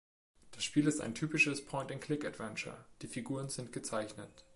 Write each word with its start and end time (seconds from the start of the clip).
Das 0.49 0.63
Spiel 0.63 0.87
ist 0.87 0.99
ein 0.99 1.13
typisches 1.13 1.63
"Point-&-Click"-Adventure, 1.63 2.73
die 3.03 3.07
Figuren 3.07 3.49
sind 3.49 3.71
gezeichnet. 3.71 4.43